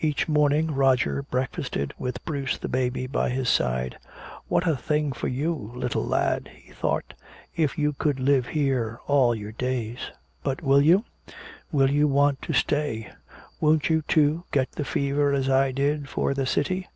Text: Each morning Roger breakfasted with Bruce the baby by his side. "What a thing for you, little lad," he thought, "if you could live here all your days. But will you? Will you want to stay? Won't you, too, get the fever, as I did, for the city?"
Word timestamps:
Each 0.00 0.26
morning 0.26 0.72
Roger 0.74 1.22
breakfasted 1.22 1.94
with 1.96 2.24
Bruce 2.24 2.58
the 2.58 2.66
baby 2.68 3.06
by 3.06 3.28
his 3.30 3.48
side. 3.48 3.96
"What 4.48 4.66
a 4.66 4.74
thing 4.76 5.12
for 5.12 5.28
you, 5.28 5.70
little 5.72 6.04
lad," 6.04 6.50
he 6.52 6.72
thought, 6.72 7.14
"if 7.54 7.78
you 7.78 7.92
could 7.92 8.18
live 8.18 8.48
here 8.48 8.98
all 9.06 9.36
your 9.36 9.52
days. 9.52 10.10
But 10.42 10.62
will 10.64 10.80
you? 10.82 11.04
Will 11.70 11.90
you 11.90 12.08
want 12.08 12.42
to 12.42 12.52
stay? 12.52 13.12
Won't 13.60 13.88
you, 13.88 14.02
too, 14.02 14.42
get 14.50 14.72
the 14.72 14.84
fever, 14.84 15.32
as 15.32 15.48
I 15.48 15.70
did, 15.70 16.08
for 16.08 16.34
the 16.34 16.44
city?" 16.44 16.88